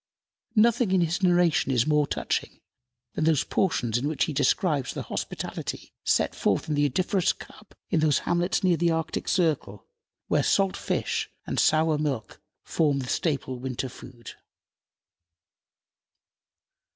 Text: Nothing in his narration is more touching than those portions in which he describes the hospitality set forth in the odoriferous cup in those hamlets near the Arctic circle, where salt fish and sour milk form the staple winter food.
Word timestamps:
Nothing 0.55 0.89
in 0.93 1.01
his 1.01 1.21
narration 1.21 1.71
is 1.71 1.85
more 1.85 2.07
touching 2.07 2.59
than 3.13 3.25
those 3.25 3.43
portions 3.43 3.99
in 3.99 4.07
which 4.07 4.23
he 4.23 4.33
describes 4.33 4.95
the 4.95 5.03
hospitality 5.03 5.93
set 6.03 6.33
forth 6.33 6.67
in 6.67 6.73
the 6.73 6.87
odoriferous 6.89 7.33
cup 7.33 7.75
in 7.91 7.99
those 7.99 8.17
hamlets 8.25 8.63
near 8.63 8.77
the 8.77 8.89
Arctic 8.89 9.27
circle, 9.27 9.85
where 10.25 10.41
salt 10.41 10.75
fish 10.75 11.29
and 11.45 11.59
sour 11.59 11.99
milk 11.99 12.41
form 12.63 12.97
the 12.97 13.07
staple 13.09 13.59
winter 13.59 13.89
food. 13.89 14.31